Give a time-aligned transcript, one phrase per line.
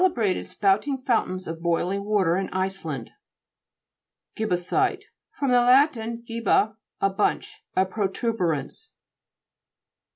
[0.15, 3.11] brated spouting fountains of boiling water in Iceland
[4.35, 4.45] (p.
[4.45, 5.05] 136).
[5.05, 5.45] GIBBO'SITY fr.
[5.45, 5.93] lat.
[5.93, 7.63] gibba, a bunch.
[7.75, 8.93] A protuberance.